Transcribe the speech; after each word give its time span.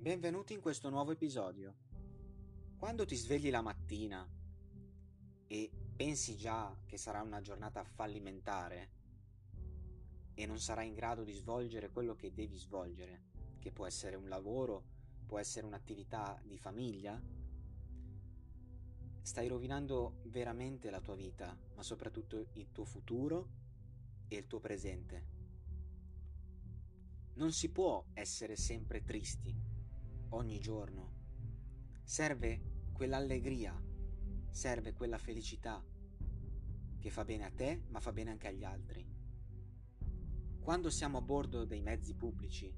Benvenuti 0.00 0.52
in 0.52 0.60
questo 0.60 0.90
nuovo 0.90 1.10
episodio. 1.10 1.74
Quando 2.76 3.04
ti 3.04 3.16
svegli 3.16 3.50
la 3.50 3.62
mattina 3.62 4.24
e 5.48 5.70
pensi 5.96 6.36
già 6.36 6.72
che 6.86 6.96
sarà 6.96 7.20
una 7.20 7.40
giornata 7.40 7.82
fallimentare 7.82 8.90
e 10.34 10.46
non 10.46 10.60
sarai 10.60 10.86
in 10.86 10.94
grado 10.94 11.24
di 11.24 11.32
svolgere 11.32 11.90
quello 11.90 12.14
che 12.14 12.32
devi 12.32 12.56
svolgere, 12.56 13.22
che 13.58 13.72
può 13.72 13.86
essere 13.86 14.14
un 14.14 14.28
lavoro, 14.28 14.84
può 15.26 15.40
essere 15.40 15.66
un'attività 15.66 16.40
di 16.44 16.58
famiglia, 16.58 17.20
stai 19.20 19.48
rovinando 19.48 20.20
veramente 20.26 20.90
la 20.90 21.00
tua 21.00 21.16
vita, 21.16 21.58
ma 21.74 21.82
soprattutto 21.82 22.50
il 22.52 22.70
tuo 22.70 22.84
futuro 22.84 23.48
e 24.28 24.36
il 24.36 24.46
tuo 24.46 24.60
presente. 24.60 25.26
Non 27.34 27.50
si 27.50 27.68
può 27.72 28.04
essere 28.14 28.54
sempre 28.54 29.02
tristi 29.02 29.77
ogni 30.30 30.58
giorno. 30.58 31.16
Serve 32.02 32.88
quell'allegria, 32.92 33.80
serve 34.50 34.92
quella 34.92 35.18
felicità 35.18 35.82
che 36.98 37.10
fa 37.10 37.24
bene 37.24 37.44
a 37.44 37.50
te 37.50 37.84
ma 37.88 38.00
fa 38.00 38.12
bene 38.12 38.30
anche 38.30 38.48
agli 38.48 38.64
altri. 38.64 39.06
Quando 40.60 40.90
siamo 40.90 41.18
a 41.18 41.22
bordo 41.22 41.64
dei 41.64 41.80
mezzi 41.80 42.14
pubblici, 42.14 42.74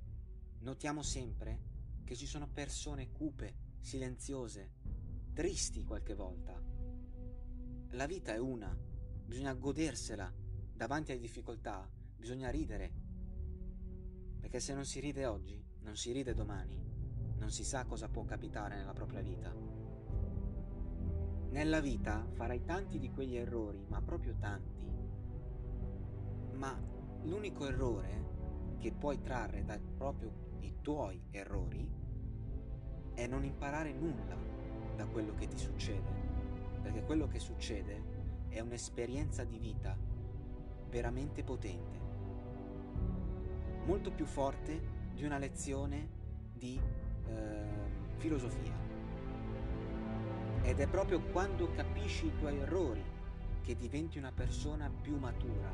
notiamo 0.60 1.02
sempre 1.02 1.68
che 2.04 2.14
ci 2.14 2.26
sono 2.26 2.48
persone 2.48 3.10
cupe, 3.10 3.56
silenziose, 3.80 4.72
tristi 5.32 5.84
qualche 5.84 6.14
volta. 6.14 6.60
La 7.92 8.06
vita 8.06 8.32
è 8.32 8.38
una, 8.38 8.76
bisogna 9.24 9.54
godersela, 9.54 10.32
davanti 10.72 11.10
alle 11.12 11.20
difficoltà 11.20 11.88
bisogna 12.16 12.50
ridere, 12.50 12.92
perché 14.38 14.60
se 14.60 14.74
non 14.74 14.84
si 14.84 15.00
ride 15.00 15.26
oggi, 15.26 15.64
non 15.80 15.96
si 15.96 16.12
ride 16.12 16.34
domani 16.34 16.99
non 17.40 17.50
si 17.50 17.64
sa 17.64 17.84
cosa 17.84 18.08
può 18.08 18.24
capitare 18.24 18.76
nella 18.76 18.92
propria 18.92 19.22
vita. 19.22 19.52
Nella 21.50 21.80
vita 21.80 22.26
farai 22.34 22.64
tanti 22.64 22.98
di 22.98 23.10
quegli 23.10 23.34
errori, 23.34 23.84
ma 23.88 24.00
proprio 24.02 24.36
tanti. 24.38 24.86
Ma 26.52 26.78
l'unico 27.22 27.66
errore 27.66 28.76
che 28.78 28.92
puoi 28.92 29.20
trarre 29.20 29.64
da 29.64 29.78
proprio 29.96 30.30
i 30.60 30.76
tuoi 30.82 31.22
errori 31.30 31.90
è 33.14 33.26
non 33.26 33.44
imparare 33.44 33.92
nulla 33.92 34.36
da 34.94 35.06
quello 35.06 35.34
che 35.34 35.48
ti 35.48 35.58
succede, 35.58 36.10
perché 36.82 37.02
quello 37.02 37.26
che 37.26 37.38
succede 37.38 38.48
è 38.48 38.60
un'esperienza 38.60 39.44
di 39.44 39.58
vita 39.58 39.96
veramente 40.90 41.42
potente, 41.42 41.98
molto 43.86 44.12
più 44.12 44.26
forte 44.26 45.08
di 45.14 45.24
una 45.24 45.38
lezione 45.38 46.18
di 46.52 46.78
eh, 47.36 48.18
filosofia. 48.18 48.72
Ed 50.62 50.78
è 50.78 50.86
proprio 50.86 51.20
quando 51.20 51.70
capisci 51.72 52.26
i 52.26 52.32
tuoi 52.38 52.58
errori 52.58 53.02
che 53.62 53.76
diventi 53.76 54.18
una 54.18 54.32
persona 54.32 54.90
più 55.00 55.16
matura, 55.16 55.72